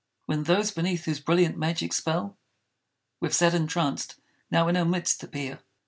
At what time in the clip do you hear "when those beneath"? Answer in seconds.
0.25-1.05